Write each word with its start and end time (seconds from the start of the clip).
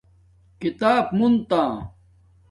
کتاب 0.61 1.05
مونتا 1.17 1.63